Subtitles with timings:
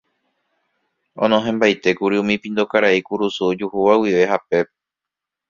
[1.23, 4.69] Onohẽmbaitékuri umi pindo karai kurusu ojuhúva guive hapépe.